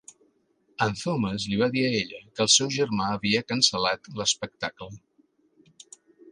En 0.85 0.95
Thomas 1.01 1.45
li 1.51 1.59
va 1.63 1.67
dir 1.75 1.83
a 1.89 1.91
ella 1.99 2.23
que 2.25 2.43
el 2.47 2.51
seu 2.55 2.73
germà 2.79 3.11
havia 3.19 3.45
cancel·lat 3.53 4.13
l'espectacle. 4.23 4.93